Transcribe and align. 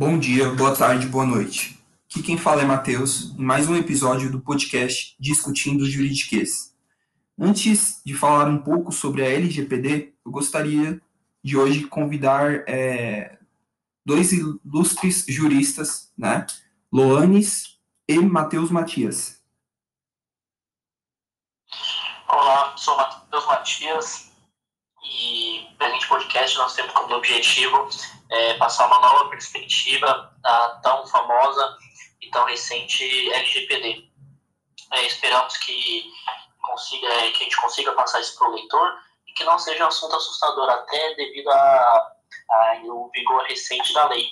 Bom 0.00 0.18
dia, 0.18 0.48
boa 0.54 0.74
tarde, 0.74 1.06
boa 1.06 1.26
noite. 1.26 1.78
Aqui 2.10 2.22
quem 2.22 2.38
fala 2.38 2.62
é 2.62 2.64
Matheus, 2.64 3.38
em 3.38 3.42
mais 3.44 3.68
um 3.68 3.76
episódio 3.76 4.32
do 4.32 4.40
podcast 4.40 5.14
Discutindo 5.20 5.84
Juridiquês. 5.84 6.74
Antes 7.38 8.00
de 8.02 8.14
falar 8.14 8.48
um 8.48 8.56
pouco 8.56 8.90
sobre 8.92 9.22
a 9.22 9.28
LGPD, 9.28 10.14
eu 10.24 10.32
gostaria 10.32 10.98
de 11.44 11.54
hoje 11.54 11.84
convidar 11.84 12.66
é, 12.66 13.38
dois 14.02 14.32
ilustres 14.32 15.26
juristas, 15.28 16.10
né? 16.16 16.46
Loanes 16.90 17.78
e 18.08 18.18
Matheus 18.20 18.70
Matias. 18.70 19.42
Olá, 22.26 22.74
sou 22.74 22.96
Matheus 22.96 23.46
Matias 23.46 24.30
e 25.04 25.66
presente 25.76 26.08
podcast 26.08 26.56
nós 26.56 26.74
temos 26.74 26.90
como 26.92 27.16
objetivo 27.16 27.86
é, 28.30 28.54
passar 28.54 28.86
uma 28.86 29.00
nova 29.00 29.28
perspectiva 29.28 30.32
da 30.38 30.80
tão 30.82 31.06
famosa 31.06 31.76
e 32.20 32.30
tão 32.30 32.44
recente 32.44 33.32
LGPD. 33.32 34.08
É, 34.92 35.06
esperamos 35.06 35.56
que, 35.58 36.10
consiga, 36.62 37.08
que 37.32 37.40
a 37.40 37.44
gente 37.44 37.60
consiga 37.60 37.92
passar 37.92 38.20
isso 38.20 38.38
para 38.38 38.48
o 38.48 38.54
leitor 38.54 38.98
e 39.26 39.32
que 39.32 39.44
não 39.44 39.58
seja 39.58 39.84
um 39.84 39.88
assunto 39.88 40.14
assustador, 40.16 40.68
até 40.70 41.14
devido 41.14 41.48
ao 41.50 43.10
vigor 43.10 43.42
recente 43.44 43.92
da 43.92 44.08
lei. 44.08 44.28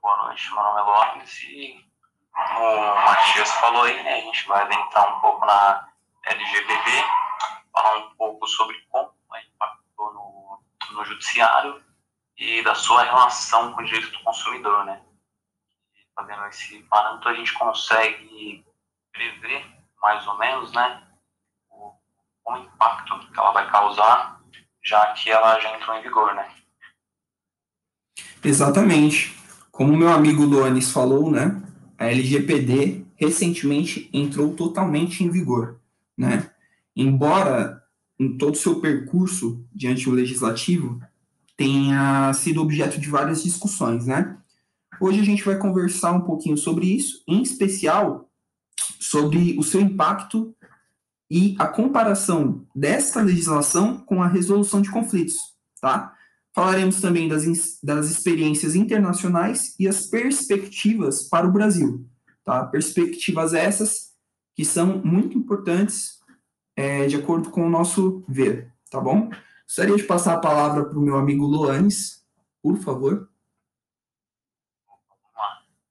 Boa 0.00 0.16
noite, 0.24 0.50
meu 0.54 0.62
nome 0.62 0.80
é 0.80 0.82
Lopes 0.82 1.42
e 1.42 1.90
o 2.32 2.94
Matias 3.04 3.50
falou 3.52 3.82
aí, 3.82 4.02
né, 4.02 4.14
a 4.14 4.20
gente 4.20 4.46
vai 4.46 4.62
adentrar 4.62 5.16
um 5.16 5.20
pouco 5.20 5.44
na 5.44 5.88
LGPD, 6.24 7.04
falar 7.72 7.98
um 7.98 8.14
pouco 8.14 8.46
sobre 8.46 8.80
como 8.88 9.12
impactou 9.30 10.14
no, 10.14 10.62
no 10.92 11.04
judiciário 11.04 11.89
e 12.40 12.64
da 12.64 12.74
sua 12.74 13.02
relação 13.04 13.74
com 13.74 13.82
o 13.82 13.84
direito 13.84 14.10
do 14.10 14.24
consumidor, 14.24 14.86
né? 14.86 15.02
Fazendo 16.16 16.46
esse 16.46 16.78
parâmetro, 16.84 17.28
a 17.28 17.34
gente 17.34 17.52
consegue 17.52 18.64
prever, 19.12 19.62
mais 20.02 20.26
ou 20.26 20.38
menos, 20.38 20.72
né, 20.72 21.02
o, 21.70 21.92
o 22.46 22.56
impacto 22.56 23.18
que 23.30 23.38
ela 23.38 23.52
vai 23.52 23.70
causar, 23.70 24.40
já 24.82 25.12
que 25.12 25.30
ela 25.30 25.60
já 25.60 25.76
entrou 25.76 25.96
em 25.96 26.02
vigor, 26.02 26.34
né? 26.34 26.50
Exatamente. 28.42 29.38
Como 29.70 29.96
meu 29.96 30.10
amigo 30.10 30.42
Luanes 30.42 30.90
falou, 30.90 31.30
né, 31.30 31.62
a 31.98 32.06
LGPD 32.06 33.04
recentemente 33.16 34.08
entrou 34.14 34.56
totalmente 34.56 35.22
em 35.22 35.30
vigor, 35.30 35.78
né? 36.16 36.50
Embora 36.96 37.84
em 38.18 38.38
todo 38.38 38.54
o 38.54 38.58
seu 38.58 38.80
percurso 38.80 39.66
diante 39.72 40.06
do 40.06 40.12
legislativo 40.12 41.00
tenha 41.60 42.32
sido 42.32 42.62
objeto 42.62 42.98
de 42.98 43.10
várias 43.10 43.42
discussões, 43.42 44.06
né? 44.06 44.38
Hoje 44.98 45.20
a 45.20 45.22
gente 45.22 45.44
vai 45.44 45.58
conversar 45.58 46.10
um 46.12 46.22
pouquinho 46.22 46.56
sobre 46.56 46.86
isso, 46.86 47.22
em 47.28 47.42
especial 47.42 48.30
sobre 48.98 49.58
o 49.58 49.62
seu 49.62 49.78
impacto 49.78 50.56
e 51.30 51.54
a 51.58 51.66
comparação 51.68 52.66
desta 52.74 53.20
legislação 53.20 53.98
com 53.98 54.22
a 54.22 54.26
resolução 54.26 54.80
de 54.80 54.90
conflitos, 54.90 55.36
tá? 55.82 56.16
Falaremos 56.54 56.98
também 56.98 57.28
das, 57.28 57.44
das 57.82 58.10
experiências 58.10 58.74
internacionais 58.74 59.74
e 59.78 59.86
as 59.86 60.06
perspectivas 60.06 61.24
para 61.24 61.46
o 61.46 61.52
Brasil, 61.52 62.08
tá? 62.42 62.64
Perspectivas 62.64 63.52
essas 63.52 64.12
que 64.56 64.64
são 64.64 65.02
muito 65.04 65.36
importantes 65.36 66.20
é, 66.74 67.06
de 67.06 67.16
acordo 67.16 67.50
com 67.50 67.66
o 67.66 67.70
nosso 67.70 68.24
ver, 68.26 68.72
tá 68.90 68.98
bom? 68.98 69.28
Gostaria 69.70 69.96
de 69.96 70.02
passar 70.02 70.34
a 70.34 70.40
palavra 70.40 70.84
para 70.84 70.98
o 70.98 71.00
meu 71.00 71.16
amigo 71.16 71.46
Loanes, 71.46 72.26
por 72.60 72.76
favor. 72.78 73.30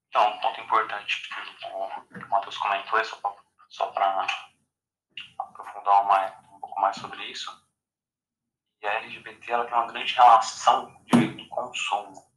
Então, 0.10 0.36
um 0.36 0.40
ponto 0.42 0.60
importante 0.60 1.24
que 1.26 1.66
o 1.66 2.30
Matheus 2.30 2.58
comentou, 2.58 3.00
é 3.00 3.04
só 3.70 3.88
para 3.92 4.28
aprofundar 5.40 6.44
um 6.54 6.60
pouco 6.60 6.82
mais 6.82 6.98
sobre 6.98 7.24
isso. 7.32 7.50
E 8.82 8.86
a 8.86 8.96
LGBT 8.96 9.50
ela 9.50 9.64
tem 9.64 9.74
uma 9.74 9.88
grande 9.88 10.14
relação 10.14 10.94
o 10.94 11.06
direito 11.06 11.38
do 11.38 11.48
consumo. 11.48 12.30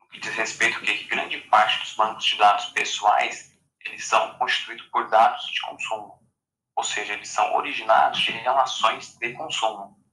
No 0.00 0.08
que 0.08 0.18
diz 0.18 0.34
respeito 0.34 0.80
que 0.80 1.04
grande 1.04 1.42
parte 1.50 1.78
dos 1.80 1.94
bancos 1.94 2.24
de 2.24 2.38
dados 2.38 2.70
pessoais 2.70 3.54
eles 3.84 4.02
são 4.06 4.38
constituídos 4.38 4.86
por 4.86 5.10
dados 5.10 5.44
de 5.44 5.60
consumo. 5.60 6.26
Ou 6.74 6.82
seja, 6.82 7.12
eles 7.12 7.28
são 7.28 7.54
originados 7.54 8.18
de 8.18 8.30
relações 8.30 9.14
de 9.18 9.34
consumo. 9.34 10.05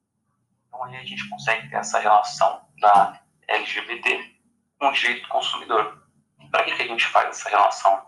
Então 0.74 0.86
aí 0.86 0.98
a 0.98 1.06
gente 1.06 1.30
consegue 1.30 1.70
ter 1.70 1.76
essa 1.76 2.00
relação 2.00 2.68
da 2.80 3.22
LGBT 3.48 4.36
com 4.80 4.88
o 4.88 4.92
direito 4.92 5.22
do 5.22 5.30
consumidor. 5.30 6.04
Para 6.50 6.64
que, 6.64 6.76
que 6.76 6.82
a 6.82 6.88
gente 6.88 7.06
faz 7.06 7.30
essa 7.30 7.50
relação? 7.50 8.08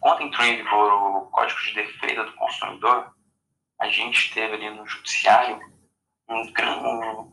Quando 0.00 0.22
entrou 0.22 0.44
em 0.44 0.56
vigor 0.56 0.92
o 0.92 1.30
Código 1.30 1.60
de 1.60 1.74
Defesa 1.74 2.24
do 2.24 2.32
Consumidor, 2.34 3.14
a 3.80 3.88
gente 3.88 4.34
teve 4.34 4.54
ali 4.54 4.70
no 4.70 4.84
judiciário 4.86 5.60
um, 6.28 6.52
grande, 6.52 6.84
um 6.84 7.32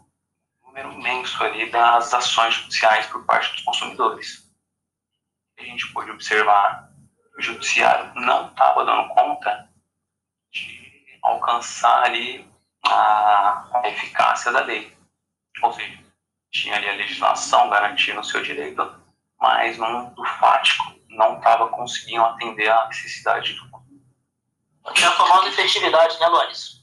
número 0.64 0.94
imenso 0.94 1.44
ali 1.44 1.70
das 1.72 2.14
ações 2.14 2.54
judiciais 2.54 3.08
por 3.08 3.26
parte 3.26 3.52
dos 3.54 3.64
consumidores. 3.64 4.48
A 5.58 5.64
gente 5.64 5.92
pôde 5.92 6.12
observar 6.12 6.92
que 7.34 7.40
o 7.40 7.42
judiciário 7.42 8.14
não 8.14 8.50
estava 8.50 8.86
dando 8.86 9.10
conta 9.10 9.70
de 10.52 11.20
alcançar 11.24 12.04
ali 12.04 12.50
a, 12.90 13.70
a 13.74 13.90
eficácia 13.90 14.52
da 14.52 14.62
lei. 14.62 14.96
Ou 15.62 15.74
seja, 15.74 16.00
tinha 16.52 16.76
ali 16.76 16.90
a 16.90 16.94
legislação 16.94 17.70
garantindo 17.70 18.20
o 18.20 18.24
seu 18.24 18.42
direito, 18.42 18.96
mas 19.40 19.78
no 19.78 19.90
mundo 19.90 20.26
fático 20.40 20.96
não 21.10 21.38
estava 21.38 21.68
conseguindo 21.70 22.24
atender 22.24 22.70
à 22.70 22.88
necessidade 22.88 23.54
do 23.54 23.70
tinha 24.94 25.10
a 25.10 25.14
famosa 25.14 25.50
efetividade, 25.50 26.20
né, 26.20 26.28
Luanes? 26.28 26.82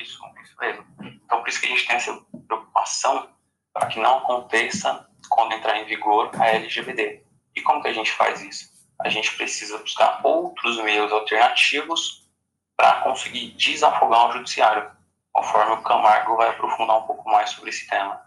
Isso, 0.00 0.20
isso 0.42 0.56
mesmo. 0.58 0.86
Então, 1.02 1.40
por 1.40 1.48
isso 1.48 1.60
que 1.60 1.66
a 1.66 1.70
gente 1.70 1.86
tem 1.86 1.96
essa 1.96 2.20
preocupação 2.46 3.30
para 3.72 3.86
que 3.86 4.00
não 4.00 4.18
aconteça 4.18 5.08
quando 5.28 5.52
entrar 5.52 5.78
em 5.78 5.84
vigor 5.84 6.30
a 6.38 6.48
LGBD. 6.48 7.24
E 7.54 7.62
como 7.62 7.82
que 7.82 7.88
a 7.88 7.92
gente 7.92 8.12
faz 8.12 8.40
isso? 8.40 8.70
A 9.00 9.08
gente 9.08 9.36
precisa 9.36 9.78
buscar 9.78 10.20
outros 10.24 10.78
meios 10.78 11.12
alternativos 11.12 12.28
para 12.76 13.00
conseguir 13.02 13.50
desafogar 13.52 14.28
o 14.28 14.32
judiciário 14.32 14.90
conforme 15.38 15.74
o 15.74 15.82
Camargo 15.82 16.36
vai 16.36 16.50
aprofundar 16.50 16.98
um 16.98 17.06
pouco 17.06 17.30
mais 17.30 17.50
sobre 17.50 17.70
esse 17.70 17.86
tema. 17.86 18.20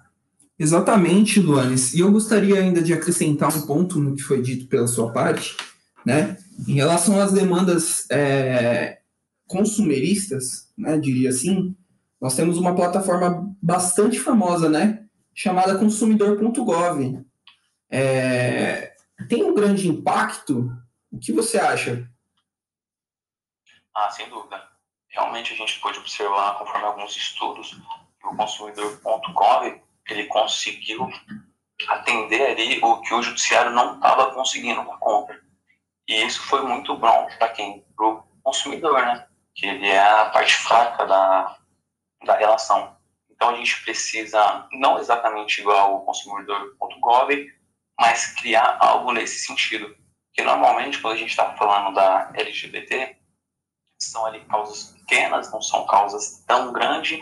Exatamente, 0.58 1.42
Luanes. 1.42 1.94
E 1.94 2.00
eu 2.00 2.12
gostaria 2.12 2.60
ainda 2.60 2.82
de 2.82 2.94
acrescentar 2.94 3.56
um 3.56 3.66
ponto 3.66 4.00
no 4.00 4.16
que 4.16 4.22
foi 4.22 4.42
dito 4.42 4.68
pela 4.68 4.88
sua 4.88 5.12
parte, 5.12 5.58
né? 6.06 6.38
Em 6.68 6.74
relação 6.74 7.20
às 7.20 7.34
demandas 7.34 8.10
é, 8.10 9.00
consumeristas, 9.48 10.72
né, 10.78 10.98
diria 10.98 11.30
assim, 11.30 11.76
nós 12.22 12.36
temos 12.36 12.58
uma 12.58 12.76
plataforma 12.76 13.54
bastante 13.62 14.20
famosa, 14.20 14.70
né, 14.70 15.04
chamada 15.34 15.78
consumidor.gov. 15.78 17.26
É, 17.90 18.94
tem 19.28 19.44
um 19.44 19.56
grande 19.56 19.88
impacto? 19.88 20.72
O 21.12 21.18
que 21.18 21.34
você 21.34 21.58
acha? 21.58 22.08
Ah, 23.94 24.10
sem 24.12 24.30
dúvida 24.30 24.71
realmente 25.12 25.54
a 25.54 25.56
gente 25.56 25.80
pode 25.80 26.00
observar, 26.00 26.58
conforme 26.58 26.86
alguns 26.86 27.16
estudos, 27.16 27.72
que 28.20 28.28
o 28.28 28.36
consumidor.gov 28.36 29.82
ele 30.10 30.26
conseguiu 30.26 31.10
atender 31.88 32.52
ali 32.52 32.80
o 32.84 33.02
que 33.02 33.14
o 33.14 33.22
judiciário 33.22 33.72
não 33.72 33.96
estava 33.96 34.34
conseguindo 34.34 34.84
com 34.84 34.94
a 34.94 34.98
compra. 34.98 35.42
E 36.08 36.24
isso 36.26 36.42
foi 36.44 36.62
muito 36.64 36.96
bom 36.96 37.28
para 37.38 37.50
quem? 37.50 37.86
Para 37.96 38.08
o 38.08 38.24
consumidor, 38.44 39.02
né? 39.06 39.28
Que 39.56 39.68
ele 39.68 39.88
é 39.88 40.00
a 40.00 40.26
parte 40.26 40.54
fraca 40.56 41.06
da, 41.06 41.58
da 42.26 42.38
relação. 42.38 42.96
Então 43.30 43.50
a 43.50 43.56
gente 43.56 43.84
precisa, 43.84 44.68
não 44.74 45.00
exatamente 45.00 45.62
igual 45.62 45.96
o 45.96 46.02
consumidor.gov, 46.02 47.48
mas 48.00 48.34
criar 48.40 48.78
algo 48.80 49.12
nesse 49.12 49.46
sentido. 49.46 49.96
Que 50.34 50.44
normalmente, 50.44 51.00
quando 51.00 51.16
a 51.16 51.18
gente 51.18 51.32
está 51.32 51.56
falando 51.56 51.94
da 51.94 52.32
LGBT, 52.36 53.18
são 54.06 54.26
ali 54.26 54.42
causas 54.46 54.94
pequenas, 54.98 55.52
não 55.52 55.62
são 55.62 55.86
causas 55.86 56.44
tão 56.48 56.72
grandes, 56.72 57.20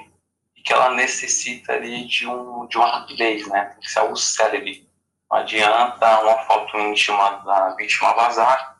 e 0.55 0.61
que 0.61 0.73
ela 0.73 0.91
necessita 0.91 1.73
ali 1.73 2.05
de, 2.05 2.27
um, 2.27 2.67
de 2.67 2.77
uma 2.77 2.99
rapidez, 2.99 3.47
né? 3.47 3.65
Tem 3.65 3.79
que 3.79 3.91
ser 3.91 3.99
algo 3.99 4.15
célebre. 4.15 4.89
Não 5.29 5.37
adianta 5.37 6.21
uma 6.21 6.39
foto 6.45 6.77
íntima 6.77 7.29
da 7.45 7.75
vítima 7.75 8.13
vazar, 8.13 8.79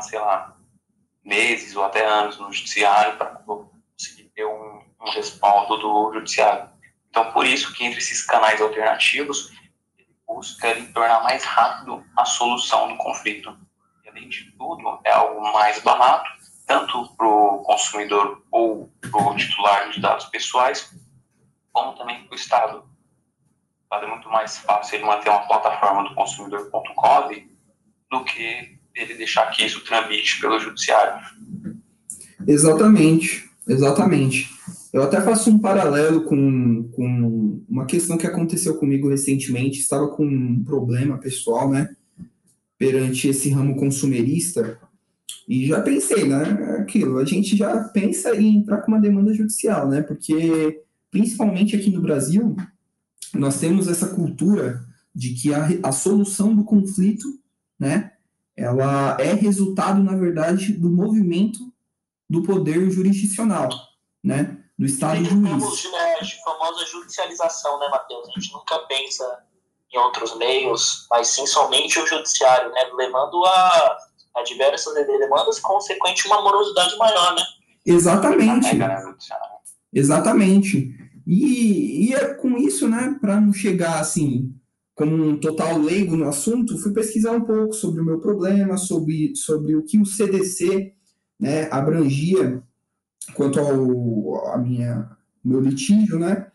sei 0.00 0.18
lá, 0.18 0.56
meses 1.24 1.76
ou 1.76 1.84
até 1.84 2.04
anos 2.04 2.38
no 2.38 2.52
judiciário 2.52 3.16
para 3.16 3.36
conseguir 3.36 4.30
ter 4.34 4.44
um, 4.44 4.82
um 5.00 5.10
respaldo 5.10 5.76
do 5.76 6.12
judiciário. 6.14 6.70
Então, 7.10 7.30
por 7.32 7.46
isso 7.46 7.72
que 7.74 7.84
entre 7.84 7.98
esses 7.98 8.24
canais 8.24 8.60
alternativos, 8.60 9.52
ele 9.98 10.08
busca 10.26 10.68
ele, 10.68 10.92
tornar 10.92 11.22
mais 11.22 11.44
rápido 11.44 12.04
a 12.16 12.24
solução 12.24 12.88
do 12.88 12.96
conflito. 12.96 13.56
De 14.14 14.52
tudo, 14.52 15.00
é 15.04 15.12
algo 15.12 15.40
mais 15.52 15.80
barato 15.82 16.30
tanto 16.66 17.14
para 17.16 17.26
o 17.26 17.58
consumidor 17.58 18.42
ou 18.50 18.90
para 19.00 19.30
o 19.30 19.36
titular 19.36 19.90
de 19.90 20.00
dados 20.00 20.26
pessoais, 20.26 20.94
como 21.72 21.96
também 21.96 22.24
para 22.24 22.32
o 22.32 22.38
Estado. 22.38 22.84
é 23.92 24.06
muito 24.06 24.28
mais 24.30 24.56
fácil 24.58 24.96
ele 24.96 25.04
manter 25.04 25.28
uma 25.28 25.46
plataforma 25.46 26.08
do 26.08 26.14
consumidor.gov 26.14 27.50
do 28.10 28.24
que 28.24 28.78
ele 28.94 29.14
deixar 29.14 29.50
que 29.50 29.64
isso 29.64 29.84
tramite 29.84 30.40
pelo 30.40 30.58
judiciário. 30.58 31.20
Exatamente, 32.46 33.50
exatamente. 33.68 34.50
Eu 34.92 35.02
até 35.02 35.20
faço 35.20 35.50
um 35.50 35.58
paralelo 35.58 36.24
com, 36.24 36.90
com 36.90 37.64
uma 37.68 37.86
questão 37.86 38.18
que 38.18 38.26
aconteceu 38.26 38.78
comigo 38.78 39.08
recentemente. 39.08 39.80
Estava 39.80 40.08
com 40.08 40.24
um 40.24 40.62
problema 40.62 41.16
pessoal, 41.16 41.70
né? 41.70 41.94
Perante 42.82 43.28
esse 43.28 43.48
ramo 43.50 43.76
consumerista. 43.76 44.80
E 45.48 45.66
já 45.66 45.80
pensei, 45.80 46.24
né? 46.24 46.78
Aquilo, 46.80 47.18
a 47.18 47.24
gente 47.24 47.56
já 47.56 47.84
pensa 47.84 48.34
em 48.34 48.56
entrar 48.56 48.78
com 48.78 48.90
uma 48.90 49.00
demanda 49.00 49.32
judicial, 49.32 49.88
né? 49.88 50.02
Porque, 50.02 50.82
principalmente 51.10 51.76
aqui 51.76 51.90
no 51.90 52.00
Brasil, 52.00 52.56
nós 53.32 53.60
temos 53.60 53.86
essa 53.86 54.08
cultura 54.08 54.84
de 55.14 55.34
que 55.34 55.54
a, 55.54 55.68
a 55.84 55.92
solução 55.92 56.54
do 56.56 56.64
conflito, 56.64 57.26
né? 57.78 58.12
Ela 58.56 59.16
é 59.20 59.32
resultado, 59.32 60.02
na 60.02 60.16
verdade, 60.16 60.72
do 60.72 60.90
movimento 60.90 61.72
do 62.28 62.42
poder 62.42 62.90
jurisdicional, 62.90 63.70
né? 64.22 64.58
do 64.76 64.86
Estado 64.86 65.24
juiz. 65.24 65.84
Né, 65.84 66.14
a 66.20 66.24
famosa 66.44 66.84
judicialização, 66.86 67.78
né, 67.78 67.88
Matheus? 67.88 68.28
A 68.28 68.40
gente 68.40 68.52
nunca 68.52 68.78
pensa 68.80 69.44
em 69.92 69.98
outros 69.98 70.36
meios, 70.36 71.06
mas 71.10 71.28
sim 71.28 71.46
somente 71.46 71.98
o 71.98 72.06
judiciário, 72.06 72.70
né? 72.70 72.80
Levando 72.94 73.44
a, 73.44 73.98
a 74.36 74.42
diversas 74.42 74.94
demandas, 74.94 75.60
consequente 75.60 76.26
uma 76.26 76.42
morosidade 76.42 76.96
maior, 76.96 77.34
né? 77.34 77.42
Exatamente. 77.84 78.68
Exatamente. 79.92 80.94
E, 81.26 82.08
e 82.08 82.14
é 82.14 82.34
com 82.34 82.56
isso, 82.56 82.88
né, 82.88 83.16
para 83.20 83.40
não 83.40 83.52
chegar 83.52 84.00
assim, 84.00 84.54
como 84.94 85.14
um 85.14 85.38
total 85.38 85.78
leigo 85.78 86.16
no 86.16 86.28
assunto, 86.28 86.78
fui 86.78 86.92
pesquisar 86.92 87.32
um 87.32 87.44
pouco 87.44 87.72
sobre 87.72 88.00
o 88.00 88.04
meu 88.04 88.20
problema, 88.20 88.76
sobre, 88.76 89.34
sobre 89.36 89.76
o 89.76 89.84
que 89.84 89.98
o 89.98 90.06
CDC 90.06 90.92
né, 91.38 91.68
abrangia 91.70 92.62
quanto 93.34 93.60
ao 93.60 94.46
a 94.48 94.58
minha 94.58 95.16
meu 95.44 95.60
litígio, 95.60 96.18
né? 96.18 96.46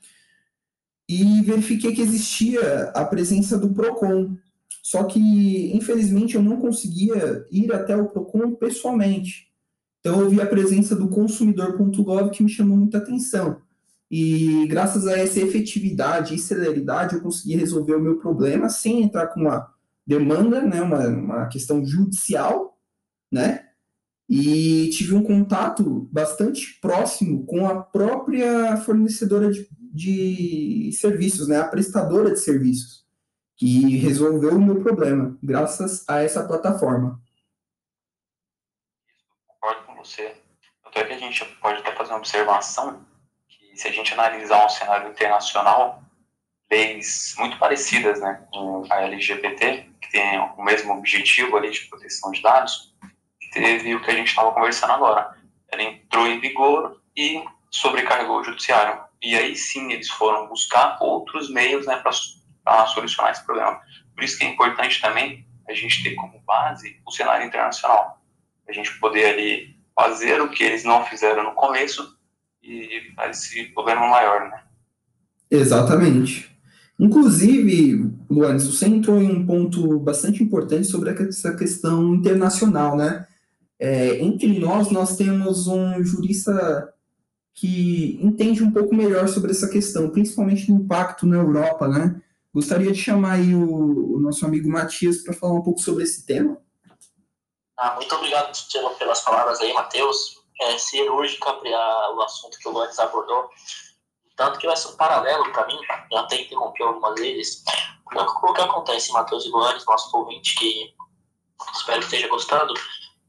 E 1.09 1.41
verifiquei 1.41 1.93
que 1.93 2.01
existia 2.01 2.89
a 2.93 3.05
presença 3.05 3.57
do 3.57 3.73
Procon. 3.73 4.35
Só 4.83 5.03
que, 5.03 5.71
infelizmente, 5.75 6.35
eu 6.35 6.43
não 6.43 6.57
conseguia 6.57 7.45
ir 7.51 7.71
até 7.73 7.95
o 7.95 8.07
Procon 8.07 8.55
pessoalmente. 8.55 9.47
Então, 9.99 10.21
eu 10.21 10.29
vi 10.29 10.39
a 10.41 10.45
presença 10.45 10.95
do 10.95 11.09
consumidor.gov 11.09 12.29
que 12.31 12.43
me 12.43 12.49
chamou 12.49 12.77
muita 12.77 12.97
atenção. 12.97 13.61
E 14.09 14.65
graças 14.67 15.05
a 15.05 15.17
essa 15.17 15.39
efetividade 15.39 16.33
e 16.33 16.39
celeridade, 16.39 17.15
eu 17.15 17.21
consegui 17.21 17.55
resolver 17.55 17.95
o 17.95 18.01
meu 18.01 18.17
problema 18.17 18.69
sem 18.69 19.01
entrar 19.01 19.27
com 19.27 19.41
uma 19.41 19.67
demanda, 20.05 20.61
né, 20.61 20.81
uma, 20.81 21.07
uma 21.07 21.45
questão 21.47 21.85
judicial, 21.85 22.77
né? 23.29 23.67
e 24.29 24.89
tive 24.89 25.15
um 25.15 25.23
contato 25.23 26.07
bastante 26.11 26.77
próximo 26.81 27.45
com 27.45 27.65
a 27.65 27.81
própria 27.81 28.75
fornecedora 28.77 29.49
de, 29.51 29.67
de 29.97 30.91
serviços, 30.93 31.47
né, 31.47 31.59
a 31.59 31.67
prestadora 31.67 32.31
de 32.31 32.39
serviços, 32.39 33.05
que 33.55 33.97
resolveu 33.97 34.51
o 34.51 34.61
meu 34.61 34.81
problema, 34.81 35.37
graças 35.41 36.07
a 36.07 36.21
essa 36.21 36.47
plataforma. 36.47 37.19
Concordo 39.47 39.83
com 39.85 39.95
você. 39.95 40.35
Tanto 40.83 40.99
é 40.99 41.03
que 41.05 41.13
a 41.13 41.17
gente 41.17 41.43
pode 41.59 41.79
até 41.79 41.95
fazer 41.95 42.11
uma 42.11 42.19
observação 42.19 43.05
que 43.49 43.75
se 43.75 43.87
a 43.87 43.91
gente 43.91 44.13
analisar 44.13 44.65
um 44.65 44.69
cenário 44.69 45.09
internacional, 45.09 46.03
leis 46.69 47.35
muito 47.39 47.57
parecidas 47.57 48.19
né, 48.19 48.45
com 48.51 48.85
a 48.89 49.01
LGBT, 49.01 49.89
que 49.99 50.11
tem 50.11 50.39
o 50.39 50.63
mesmo 50.63 50.93
objetivo 50.93 51.57
ali 51.57 51.71
de 51.71 51.81
proteção 51.87 52.31
de 52.31 52.41
dados, 52.41 52.93
teve 53.51 53.95
o 53.95 54.01
que 54.01 54.11
a 54.11 54.15
gente 54.15 54.27
estava 54.27 54.51
conversando 54.51 54.93
agora. 54.93 55.35
Ela 55.71 55.81
entrou 55.81 56.27
em 56.27 56.39
vigor 56.39 57.01
e 57.15 57.43
sobrecarregou 57.71 58.39
o 58.39 58.43
judiciário. 58.43 59.06
E 59.21 59.35
aí 59.35 59.55
sim 59.55 59.91
eles 59.91 60.09
foram 60.09 60.47
buscar 60.47 60.97
outros 61.01 61.49
meios 61.49 61.85
né, 61.85 61.97
para 61.97 62.85
solucionar 62.87 63.31
esse 63.31 63.45
problema. 63.45 63.79
Por 64.15 64.23
isso 64.23 64.37
que 64.37 64.45
é 64.45 64.49
importante 64.49 65.01
também 65.01 65.45
a 65.67 65.73
gente 65.73 66.03
ter 66.03 66.15
como 66.15 66.39
base 66.45 66.99
o 67.05 67.11
cenário 67.11 67.45
internacional. 67.45 68.21
A 68.67 68.71
gente 68.71 68.99
poder 68.99 69.25
ali 69.25 69.75
fazer 69.95 70.41
o 70.41 70.49
que 70.49 70.63
eles 70.63 70.83
não 70.83 71.03
fizeram 71.05 71.43
no 71.43 71.55
começo 71.55 72.15
e 72.61 72.95
evitar 72.95 73.29
esse 73.29 73.65
problema 73.73 74.07
maior, 74.07 74.49
né? 74.49 74.61
Exatamente. 75.49 76.55
Inclusive, 76.99 78.11
Luanes, 78.29 78.65
você 78.65 78.87
entrou 78.87 79.21
em 79.21 79.31
um 79.31 79.45
ponto 79.45 79.99
bastante 79.99 80.43
importante 80.43 80.87
sobre 80.87 81.11
essa 81.11 81.55
questão 81.55 82.15
internacional, 82.15 82.97
né? 82.97 83.27
É, 83.79 84.19
entre 84.19 84.57
nós, 84.59 84.89
nós 84.89 85.15
temos 85.15 85.67
um 85.67 86.03
jurista 86.03 86.91
que 87.57 88.19
entende 88.21 88.63
um 88.63 88.71
pouco 88.71 88.93
melhor 88.93 89.27
sobre 89.27 89.49
essa 89.49 89.67
questão, 89.67 90.11
principalmente 90.11 90.67
do 90.67 90.73
impacto 90.73 91.25
na 91.25 91.37
Europa, 91.37 91.87
né? 91.87 92.21
Gostaria 92.53 92.91
de 92.91 93.01
chamar 93.01 93.39
o, 93.39 94.17
o 94.17 94.19
nosso 94.19 94.45
amigo 94.45 94.69
Matias 94.69 95.23
para 95.23 95.33
falar 95.33 95.53
um 95.53 95.63
pouco 95.63 95.79
sobre 95.79 96.03
esse 96.03 96.23
tema. 96.23 96.61
Ah, 97.75 97.95
muito 97.95 98.13
obrigado 98.13 98.55
pelas 98.99 99.21
palavras 99.21 99.59
aí, 99.59 99.73
Matheus. 99.73 100.37
É 100.61 100.77
cirúrgica 100.77 101.49
o 101.51 102.21
assunto 102.21 102.59
que 102.59 102.69
o 102.69 102.71
Luanes 102.71 102.99
abordou. 102.99 103.49
Tanto 104.35 104.59
que 104.59 104.67
vai 104.67 104.77
ser 104.77 104.89
um 104.89 104.95
paralelo 104.95 105.51
para 105.51 105.65
mim, 105.65 105.79
já 106.11 106.19
até 106.19 106.39
interrompi 106.39 106.83
algumas 106.83 107.19
vezes. 107.19 107.63
O 108.13 108.53
que 108.53 108.61
acontece, 108.61 109.11
Matheus 109.11 109.45
e 109.45 109.49
Luanes, 109.49 109.83
nosso 109.83 110.15
ouvinte, 110.15 110.55
que 110.59 110.93
espero 111.73 111.99
que 111.99 112.05
esteja 112.05 112.27
gostando, 112.27 112.75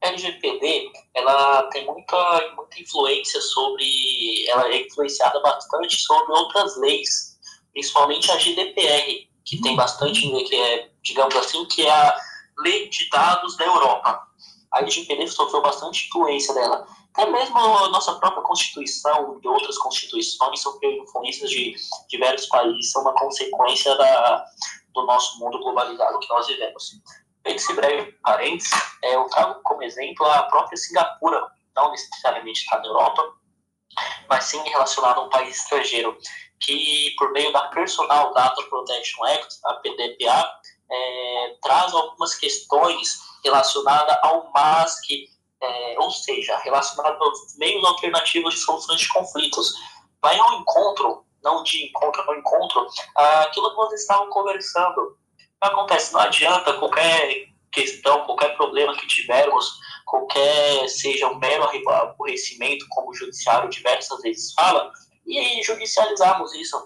LGPD 0.00 0.92
ela 1.14 1.62
tem 1.64 1.84
muita, 1.86 2.52
muita 2.56 2.80
influência 2.80 3.40
sobre, 3.40 4.48
ela 4.48 4.68
é 4.68 4.86
influenciada 4.86 5.40
bastante 5.40 5.96
sobre 5.96 6.32
outras 6.32 6.76
leis, 6.78 7.38
principalmente 7.72 8.30
a 8.30 8.36
GDPR, 8.36 9.28
que 9.44 9.60
tem 9.60 9.74
bastante, 9.74 10.20
que 10.44 10.54
é, 10.54 10.90
digamos 11.02 11.34
assim, 11.36 11.64
que 11.66 11.86
é 11.86 11.90
a 11.90 12.16
lei 12.58 12.88
de 12.88 13.08
dados 13.08 13.56
da 13.56 13.64
Europa. 13.64 14.22
A 14.72 14.80
LGPD 14.80 15.26
sofreu 15.28 15.62
bastante 15.62 16.06
influência 16.06 16.52
dela. 16.54 16.86
Até 17.14 17.28
mesmo 17.30 17.58
a 17.58 17.88
nossa 17.88 18.14
própria 18.16 18.42
Constituição 18.42 19.40
e 19.42 19.48
outras 19.48 19.78
constituições 19.78 20.60
sofreram 20.60 21.02
influências 21.02 21.50
de 21.50 21.74
diversos 22.08 22.46
países, 22.48 22.92
são 22.92 23.02
uma 23.02 23.14
consequência 23.14 23.96
da, 23.96 24.44
do 24.94 25.06
nosso 25.06 25.38
mundo 25.40 25.58
globalizado 25.58 26.18
que 26.20 26.28
nós 26.28 26.46
vivemos. 26.46 27.00
Esse 27.48 27.72
breve 27.74 28.12
parênteses, 28.22 28.70
é, 29.02 29.14
eu 29.14 29.24
trago 29.24 29.60
como 29.62 29.82
exemplo 29.82 30.26
a 30.26 30.44
própria 30.44 30.76
Singapura, 30.76 31.46
não 31.74 31.90
necessariamente 31.90 32.60
está 32.60 32.78
na 32.78 32.86
Europa, 32.86 33.22
mas 34.28 34.44
sim 34.44 34.62
relacionado 34.68 35.18
a 35.18 35.24
um 35.24 35.28
país 35.28 35.56
estrangeiro, 35.56 36.16
que 36.60 37.14
por 37.16 37.32
meio 37.32 37.52
da 37.52 37.68
Personal 37.68 38.32
Data 38.34 38.62
Protection 38.64 39.24
Act, 39.24 39.58
a 39.64 39.74
PDPA, 39.74 40.52
é, 40.90 41.56
traz 41.62 41.94
algumas 41.94 42.34
questões 42.34 43.18
relacionadas 43.44 44.16
ao 44.22 44.50
MASC, 44.52 45.28
é, 45.60 45.96
ou 45.98 46.10
seja, 46.10 46.56
relacionadas 46.58 47.20
aos 47.20 47.56
meios 47.56 47.84
alternativos 47.84 48.54
de 48.54 48.60
soluções 48.60 49.00
de 49.00 49.08
conflitos. 49.08 49.74
Vai 50.20 50.38
ao 50.38 50.54
encontro, 50.54 51.24
não 51.42 51.62
de 51.62 51.86
encontro, 51.86 52.22
ao 52.22 52.36
encontro, 52.36 52.86
aquilo 53.14 53.70
que 53.70 53.76
vocês 53.76 54.02
estavam 54.02 54.28
conversando, 54.30 55.16
acontece, 55.60 56.12
não 56.12 56.20
adianta 56.20 56.74
qualquer 56.74 57.48
questão, 57.70 58.24
qualquer 58.24 58.56
problema 58.56 58.96
que 58.96 59.06
tivermos, 59.06 59.78
qualquer 60.06 60.88
seja 60.88 61.28
um 61.28 61.38
mero 61.38 61.64
aborrecimento, 61.64 62.86
como 62.90 63.10
o 63.10 63.14
judiciário 63.14 63.68
diversas 63.68 64.20
vezes 64.22 64.52
fala, 64.54 64.90
e 65.26 65.62
judicializarmos 65.62 66.54
isso. 66.54 66.76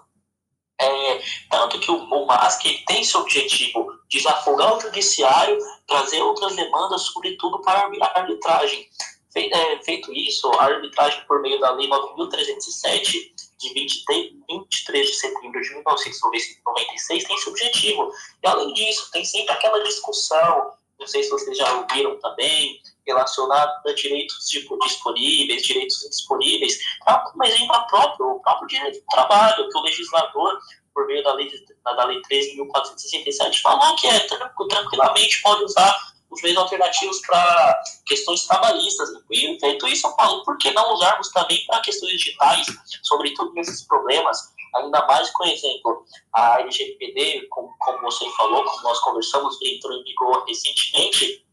É, 0.80 1.22
tanto 1.48 1.78
que 1.78 1.90
o, 1.90 1.96
o 1.96 2.26
MASC 2.26 2.62
tem 2.86 3.02
esse 3.02 3.16
objetivo, 3.16 3.92
desafogar 4.10 4.76
o 4.76 4.80
judiciário, 4.80 5.56
trazer 5.86 6.20
outras 6.20 6.56
demandas, 6.56 7.02
sobretudo 7.02 7.60
para 7.60 7.80
a 7.80 8.18
arbitragem. 8.18 8.88
É, 9.34 9.82
feito 9.82 10.12
isso, 10.12 10.50
a 10.52 10.64
arbitragem 10.64 11.24
por 11.26 11.40
meio 11.40 11.58
da 11.60 11.70
Lei 11.70 11.88
9.307 11.88 13.32
de 13.62 13.74
23, 13.74 14.32
23 14.48 15.06
de 15.06 15.14
setembro 15.14 15.60
de 15.60 15.70
1996 15.70 17.24
tem 17.24 17.36
esse 17.36 17.48
objetivo. 17.48 18.12
E 18.42 18.46
além 18.46 18.72
disso, 18.74 19.10
tem 19.12 19.24
sempre 19.24 19.52
aquela 19.52 19.82
discussão, 19.82 20.72
não 20.98 21.06
sei 21.06 21.22
se 21.22 21.30
vocês 21.30 21.56
já 21.56 21.72
ouviram 21.74 22.18
também, 22.18 22.80
relacionada 23.06 23.80
a 23.86 23.92
direitos 23.92 24.46
tipo, 24.48 24.78
disponíveis, 24.80 25.62
direitos 25.62 26.04
indisponíveis, 26.04 26.78
tá? 27.04 27.18
como 27.18 27.44
exemplo 27.44 27.74
a 27.74 27.80
próprio, 27.82 28.26
o 28.26 28.40
próprio 28.40 28.68
direito 28.68 29.00
do 29.00 29.06
trabalho, 29.06 29.68
que 29.68 29.78
o 29.78 29.82
legislador, 29.82 30.58
por 30.94 31.06
meio 31.06 31.22
da 31.22 31.32
lei, 31.32 31.50
da 31.84 32.04
lei 32.04 32.20
13.467, 32.22 33.60
falou 33.60 33.96
que 33.96 34.06
é 34.06 34.20
tranquilamente 34.68 35.42
pode 35.42 35.64
usar 35.64 36.11
os 36.32 36.42
meios 36.42 36.58
alternativos 36.58 37.20
para 37.20 37.82
questões 38.06 38.46
trabalhistas. 38.46 39.10
E 39.30 39.60
feito 39.60 39.86
isso, 39.86 40.06
eu 40.06 40.14
falo, 40.14 40.42
por 40.44 40.56
que 40.56 40.70
não 40.72 40.94
usarmos 40.94 41.30
também 41.30 41.64
para 41.66 41.80
questões 41.80 42.12
digitais, 42.12 42.66
sobretudo 43.02 43.52
nesses 43.54 43.86
problemas? 43.86 44.52
ainda 44.74 45.06
mais 45.06 45.30
com 45.30 45.44
exemplo, 45.44 46.04
a 46.32 46.60
LGPD, 46.60 47.46
como, 47.50 47.70
como 47.78 48.00
você 48.02 48.24
falou, 48.36 48.64
como 48.64 48.82
nós 48.82 48.98
conversamos, 49.00 49.58
entrou 49.62 49.98
em 49.98 50.04
vigor 50.04 50.44
recentemente, 50.46 51.44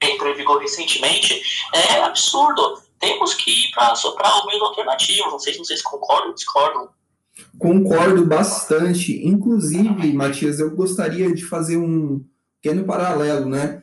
entrou 0.00 0.30
em 0.30 0.36
vigor 0.36 0.60
recentemente, 0.60 1.42
é 1.74 2.02
absurdo. 2.02 2.80
Temos 2.98 3.34
que 3.34 3.50
ir 3.50 3.70
para 3.72 3.96
soprar 3.96 4.46
meios 4.46 4.62
alternativos. 4.62 5.32
Não 5.32 5.38
sei 5.38 5.54
se 5.54 5.58
vocês 5.58 5.82
concordam 5.82 6.34
discordam. 6.34 6.88
Concordo 7.58 8.24
bastante. 8.26 9.26
Inclusive, 9.26 10.12
Matias, 10.12 10.60
eu 10.60 10.70
gostaria 10.70 11.34
de 11.34 11.44
fazer 11.44 11.76
um 11.76 12.24
pequeno 12.60 12.84
paralelo, 12.84 13.46
né? 13.46 13.82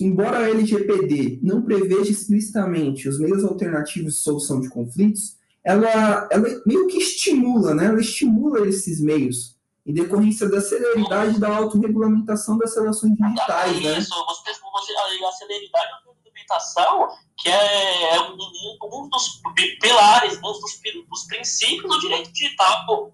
Que 0.00 0.06
embora 0.06 0.38
a 0.38 0.48
LGPD 0.48 1.40
não 1.42 1.60
preveja 1.60 2.10
explicitamente 2.10 3.06
os 3.06 3.20
meios 3.20 3.44
alternativos 3.44 4.14
de 4.14 4.20
solução 4.20 4.58
de 4.58 4.70
conflitos, 4.70 5.36
ela, 5.62 6.26
ela 6.32 6.62
meio 6.64 6.86
que 6.86 6.96
estimula, 6.96 7.74
né? 7.74 7.84
Ela 7.84 8.00
estimula 8.00 8.66
esses 8.66 8.98
meios 8.98 9.58
em 9.84 9.92
decorrência 9.92 10.48
da 10.48 10.58
celeridade 10.58 11.38
da 11.38 11.54
autorregulamentação 11.54 12.56
das 12.56 12.74
relações 12.74 13.12
digitais, 13.14 13.82
né? 13.82 13.98
Isso, 13.98 14.14
você, 14.24 14.52
você, 14.54 14.92
a 15.22 15.32
celeridade 15.32 15.90
da 15.90 15.96
autorregulamentação, 15.96 17.08
que 17.36 17.50
é, 17.50 18.14
é 18.14 18.20
um, 18.22 18.38
um, 18.82 19.08
dos 19.10 19.42
pilares, 19.82 20.38
um 20.38 20.40
dos, 20.40 20.60
dos 21.10 21.24
princípios 21.24 21.94
do 21.94 22.00
direito 22.00 22.32
digital, 22.32 22.86
pô. 22.86 23.12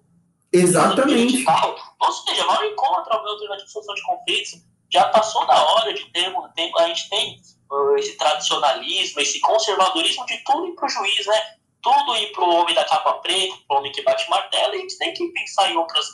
Exatamente. 0.53 1.33
Digital. 1.33 1.75
Ou 1.99 2.11
seja, 2.13 2.45
vai 2.45 2.69
contra 2.75 3.13
o 3.13 3.27
alternativa 3.27 3.57
de 3.57 3.71
solução 3.73 3.93
de 3.93 4.03
conflitos. 4.03 4.76
Já 4.89 5.05
passou 5.09 5.45
da 5.45 5.61
hora 5.61 5.93
de 5.93 6.03
ter, 6.11 6.33
ter 6.55 6.71
a 6.77 6.87
gente 6.87 7.09
tem 7.09 7.41
uh, 7.71 7.95
esse 7.97 8.17
tradicionalismo, 8.17 9.21
esse 9.21 9.39
conservadorismo 9.39 10.25
de 10.25 10.37
tudo 10.43 10.67
ir 10.67 10.75
para 10.75 10.85
o 10.85 10.89
juiz, 10.89 11.25
né? 11.25 11.57
tudo 11.81 12.17
ir 12.17 12.31
pro 12.33 12.45
homem 12.45 12.75
da 12.75 12.83
capa 12.83 13.13
preta, 13.13 13.55
pro 13.67 13.77
homem 13.77 13.91
que 13.91 14.03
bate 14.03 14.29
martelo, 14.29 14.73
e 14.73 14.77
a 14.77 14.81
gente 14.81 14.97
tem 14.97 15.13
que 15.13 15.27
pensar 15.29 15.71
em, 15.71 15.77
outras, 15.77 16.05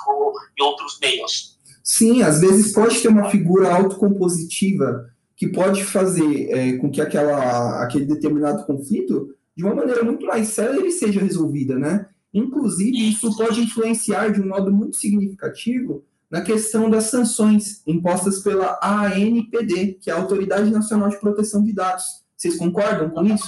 em 0.57 0.63
outros 0.63 0.99
meios. 0.99 1.57
Sim, 1.83 2.21
às 2.21 2.39
vezes 2.39 2.73
pode 2.73 3.01
ter 3.01 3.07
uma 3.07 3.29
figura 3.29 3.73
autocompositiva 3.75 5.09
que 5.35 5.47
pode 5.47 5.83
fazer 5.83 6.51
é, 6.51 6.77
com 6.77 6.91
que 6.91 7.01
aquela, 7.01 7.83
aquele 7.83 8.05
determinado 8.05 8.65
conflito, 8.65 9.35
de 9.55 9.63
uma 9.63 9.75
maneira 9.75 10.03
muito 10.03 10.25
mais 10.25 10.49
séria, 10.49 10.89
seja 10.91 11.19
resolvida, 11.19 11.77
né? 11.77 12.07
Inclusive, 12.33 13.09
isso 13.09 13.35
pode 13.35 13.61
influenciar 13.61 14.31
de 14.31 14.41
um 14.41 14.47
modo 14.47 14.71
muito 14.71 14.95
significativo 14.95 16.03
na 16.33 16.41
questão 16.41 16.89
das 16.89 17.03
sanções 17.11 17.85
impostas 17.85 18.41
pela 18.41 18.79
ANPD, 18.81 19.99
que 20.01 20.09
é 20.09 20.13
a 20.13 20.17
Autoridade 20.17 20.71
Nacional 20.71 21.07
de 21.09 21.19
Proteção 21.19 21.63
de 21.63 21.71
Dados. 21.71 22.05
Vocês 22.35 22.57
concordam 22.57 23.11
com 23.11 23.23
isso? 23.23 23.45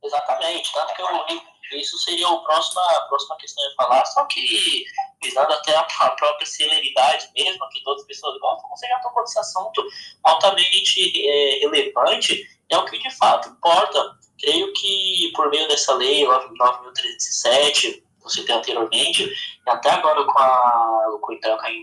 Exatamente, 0.00 0.72
tanto 0.72 0.94
que 0.94 1.02
eu 1.02 1.78
isso 1.80 1.98
seria 1.98 2.28
a 2.28 2.36
próxima, 2.36 2.80
a 2.82 3.00
próxima 3.08 3.36
questão 3.36 3.64
a 3.64 3.82
falar, 3.82 4.04
só 4.06 4.24
que 4.26 4.84
visando 5.20 5.52
até 5.52 5.74
a, 5.74 5.80
a 5.80 6.10
própria 6.10 6.46
celeridade 6.46 7.28
mesmo, 7.34 7.68
que 7.68 7.82
todas 7.82 8.02
as 8.02 8.06
pessoas 8.06 8.38
gostam, 8.40 8.70
você 8.70 8.86
já 8.86 9.00
tocou 9.00 9.22
nesse 9.22 9.38
assunto 9.38 9.84
altamente 10.22 11.28
é, 11.28 11.58
relevante, 11.62 12.48
é 12.70 12.78
o 12.78 12.84
que 12.84 12.98
de 12.98 13.10
fato 13.16 13.48
importa. 13.48 14.18
Creio 14.40 14.72
que 14.72 15.32
por 15.34 15.50
meio 15.50 15.66
dessa 15.66 15.94
lei 15.94 16.24
9.307, 16.24 18.02
você 18.22 18.42
tem 18.44 18.54
anteriormente, 18.54 19.24
e 19.24 19.70
até 19.70 19.90
agora 19.90 20.24
com, 20.24 20.38
a, 20.38 21.18
com, 21.20 21.36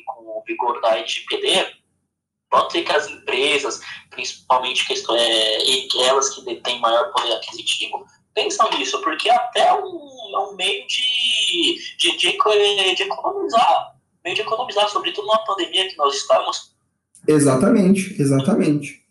com 0.05 0.21
o 0.23 0.43
vigor 0.45 0.81
da 0.81 0.97
LGPD, 0.97 1.67
pode 2.49 2.71
ser 2.71 2.83
que 2.83 2.91
as 2.91 3.09
empresas, 3.09 3.81
principalmente 4.09 4.87
questões, 4.87 5.21
é, 5.21 6.07
elas 6.07 6.29
que 6.29 6.45
detêm 6.45 6.79
maior 6.79 7.11
poder 7.11 7.33
aquisitivo, 7.33 8.05
pensam 8.33 8.69
nisso, 8.71 9.01
porque 9.01 9.29
até 9.29 9.67
é 9.67 9.73
um, 9.73 10.31
é 10.33 10.39
um 10.39 10.55
meio 10.55 10.85
de, 10.87 11.77
de, 11.97 12.17
de, 12.17 12.95
de 12.95 13.03
economizar, 13.03 13.95
meio 14.23 14.35
de 14.35 14.41
economizar, 14.41 14.87
sobretudo 14.89 15.25
numa 15.25 15.43
pandemia 15.43 15.89
que 15.89 15.97
nós 15.97 16.15
estamos. 16.15 16.75
Exatamente, 17.27 18.21
exatamente. 18.21 19.01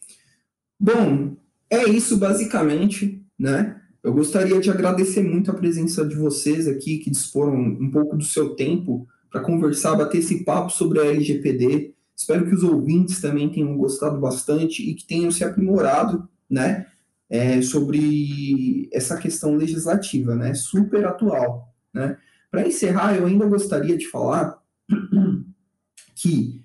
Bom, 0.79 1.37
é 1.69 1.85
isso 1.85 2.17
basicamente, 2.19 3.21
né? 3.39 3.81
Eu 4.07 4.15
gostaria 4.15 4.61
de 4.61 4.71
agradecer 4.71 5.21
muito 5.21 5.51
a 5.51 5.55
presença 5.55 6.07
de 6.07 6.15
vocês 6.15 6.69
aqui, 6.69 6.99
que 6.99 7.11
disporam 7.11 7.57
um 7.57 7.91
pouco 7.91 8.17
do 8.17 8.23
seu 8.23 8.55
tempo 8.55 9.07
para 9.29 9.41
conversar, 9.41 9.97
bater 9.97 10.19
esse 10.19 10.45
papo 10.45 10.71
sobre 10.71 11.01
a 11.01 11.07
LGPD. 11.07 11.93
Espero 12.15 12.47
que 12.47 12.55
os 12.55 12.63
ouvintes 12.63 13.21
também 13.21 13.49
tenham 13.49 13.77
gostado 13.77 14.21
bastante 14.21 14.89
e 14.89 14.95
que 14.95 15.05
tenham 15.05 15.33
se 15.33 15.43
aprimorado, 15.43 16.29
né? 16.49 16.87
é, 17.29 17.61
sobre 17.63 18.89
essa 18.93 19.17
questão 19.17 19.57
legislativa, 19.57 20.35
né, 20.35 20.55
super 20.55 21.05
atual. 21.05 21.75
Né? 21.93 22.17
Para 22.51 22.67
encerrar, 22.67 23.17
eu 23.17 23.27
ainda 23.27 23.47
gostaria 23.47 23.97
de 23.97 24.09
falar 24.09 24.63
que 26.15 26.63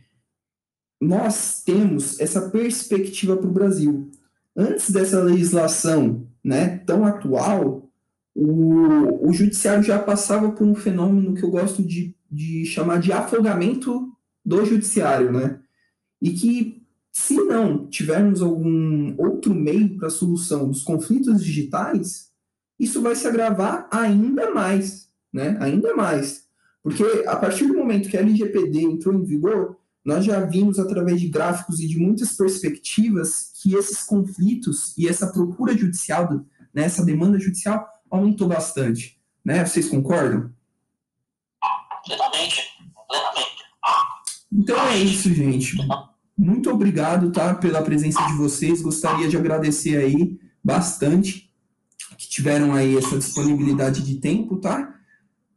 nós 0.99 1.63
temos 1.63 2.19
essa 2.19 2.49
perspectiva 2.49 3.35
para 3.35 3.49
o 3.49 3.53
Brasil. 3.53 4.11
Antes 4.55 4.91
dessa 4.91 5.23
legislação 5.23 6.27
né, 6.43 6.79
tão 6.79 7.05
atual, 7.05 7.89
o, 8.33 9.29
o 9.29 9.33
judiciário 9.33 9.83
já 9.83 9.99
passava 9.99 10.51
por 10.51 10.65
um 10.65 10.75
fenômeno 10.75 11.33
que 11.33 11.43
eu 11.43 11.51
gosto 11.51 11.83
de, 11.83 12.15
de 12.29 12.65
chamar 12.65 12.99
de 12.99 13.11
afogamento 13.11 14.11
do 14.43 14.65
judiciário, 14.65 15.31
né? 15.31 15.59
E 16.21 16.31
que 16.31 16.81
se 17.11 17.35
não 17.35 17.87
tivermos 17.87 18.41
algum 18.41 19.13
outro 19.17 19.53
meio 19.53 19.97
para 19.97 20.07
a 20.07 20.11
solução 20.11 20.69
dos 20.69 20.81
conflitos 20.81 21.43
digitais, 21.43 22.31
isso 22.79 23.01
vai 23.01 23.15
se 23.15 23.27
agravar 23.27 23.87
ainda 23.91 24.51
mais, 24.51 25.09
né? 25.31 25.57
Ainda 25.59 25.95
mais. 25.95 26.47
Porque 26.81 27.03
a 27.27 27.35
partir 27.35 27.67
do 27.67 27.75
momento 27.75 28.09
que 28.09 28.17
a 28.17 28.21
LGPD 28.21 28.81
entrou 28.81 29.13
em 29.13 29.23
vigor, 29.23 29.77
nós 30.03 30.25
já 30.25 30.39
vimos 30.41 30.79
através 30.79 31.19
de 31.19 31.27
gráficos 31.27 31.79
e 31.79 31.87
de 31.87 31.99
muitas 31.99 32.33
perspectivas 32.33 33.51
que 33.61 33.75
esses 33.75 34.03
conflitos 34.03 34.97
e 34.97 35.07
essa 35.07 35.31
procura 35.31 35.77
judicial, 35.77 36.29
né, 36.73 36.83
essa 36.83 37.05
demanda 37.05 37.39
judicial 37.39 37.87
aumentou 38.09 38.47
bastante, 38.47 39.19
né? 39.43 39.63
Vocês 39.65 39.87
concordam? 39.87 40.51
Plenamente, 42.05 42.61
plenamente. 43.07 43.63
Então 44.51 44.79
é 44.87 44.97
isso, 44.97 45.33
gente 45.33 45.77
muito 46.41 46.71
obrigado, 46.71 47.31
tá, 47.31 47.53
pela 47.53 47.83
presença 47.83 48.19
de 48.25 48.33
vocês. 48.33 48.81
Gostaria 48.81 49.27
de 49.29 49.37
agradecer 49.37 49.97
aí 49.97 50.39
bastante 50.63 51.53
que 52.17 52.27
tiveram 52.27 52.73
aí 52.73 52.97
essa 52.97 53.17
disponibilidade 53.17 54.01
de 54.03 54.19
tempo, 54.19 54.57
tá? 54.57 54.99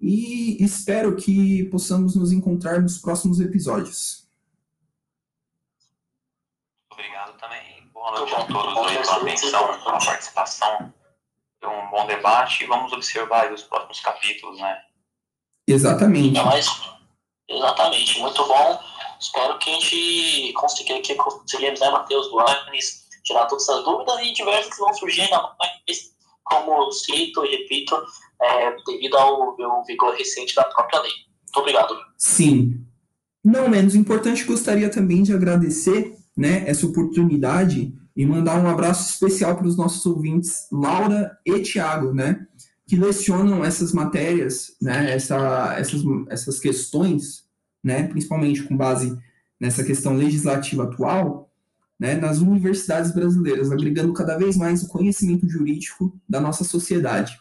E 0.00 0.62
espero 0.62 1.16
que 1.16 1.64
possamos 1.64 2.14
nos 2.14 2.32
encontrar 2.32 2.82
nos 2.82 2.98
próximos 2.98 3.40
episódios. 3.40 4.28
Obrigado 6.92 7.38
também. 7.38 7.90
Boa 8.04 8.18
noite 8.18 8.34
a 8.34 8.44
todos 8.44 8.86
aí 8.86 8.98
pela 8.98 9.16
atenção, 9.16 9.80
pela 9.82 9.98
participação. 9.98 10.92
Foi 11.58 11.70
um 11.70 11.90
bom 11.90 12.06
debate 12.06 12.62
e 12.62 12.66
vamos 12.66 12.92
observar 12.92 13.50
os 13.50 13.62
próximos 13.62 13.98
capítulos, 14.00 14.60
né? 14.60 14.76
Exatamente. 15.66 16.38
exatamente, 17.48 18.20
muito 18.20 18.46
bom. 18.46 18.78
Espero 19.18 19.58
que 19.58 19.70
a 19.70 19.72
gente 19.72 20.52
consiga, 20.52 21.00
que 21.00 21.14
conseguimos, 21.14 21.80
né, 21.80 21.88
Matheus, 21.88 22.28
Duanes, 22.28 23.06
tirar 23.24 23.46
todas 23.46 23.66
essas 23.66 23.82
dúvidas 23.82 24.20
e 24.20 24.34
diversas 24.34 24.74
que 24.74 24.80
vão 24.80 24.92
surgindo, 24.92 25.40
como 26.42 26.92
cito 26.92 27.42
e 27.46 27.56
repito, 27.56 27.96
é, 28.42 28.76
devido 28.84 29.16
ao, 29.16 29.58
ao 29.62 29.84
vigor 29.86 30.14
recente 30.14 30.54
da 30.54 30.64
própria 30.64 31.00
lei. 31.00 31.12
Muito 31.44 31.58
obrigado. 31.58 31.96
Sim. 32.18 32.86
Não 33.42 33.66
menos 33.66 33.94
importante, 33.94 34.44
gostaria 34.44 34.90
também 34.90 35.22
de 35.22 35.32
agradecer 35.32 36.22
né, 36.36 36.68
essa 36.68 36.86
oportunidade 36.86 37.94
e 38.16 38.26
mandar 38.26 38.62
um 38.62 38.68
abraço 38.68 39.10
especial 39.10 39.56
para 39.56 39.66
os 39.66 39.76
nossos 39.76 40.04
ouvintes, 40.06 40.66
Laura 40.70 41.36
e 41.44 41.60
Tiago, 41.60 42.12
né, 42.12 42.46
que 42.86 42.96
lecionam 42.96 43.64
essas 43.64 43.92
matérias, 43.92 44.76
né, 44.80 45.12
essa, 45.12 45.74
essas, 45.78 46.02
essas 46.28 46.58
questões 46.60 47.44
né, 47.84 48.08
principalmente 48.08 48.62
com 48.62 48.74
base 48.74 49.16
nessa 49.60 49.84
questão 49.84 50.16
legislativa 50.16 50.84
atual, 50.84 51.52
né, 52.00 52.14
nas 52.14 52.38
universidades 52.38 53.12
brasileiras, 53.12 53.70
agregando 53.70 54.14
cada 54.14 54.38
vez 54.38 54.56
mais 54.56 54.82
o 54.82 54.88
conhecimento 54.88 55.46
jurídico 55.46 56.18
da 56.26 56.40
nossa 56.40 56.64
sociedade. 56.64 57.38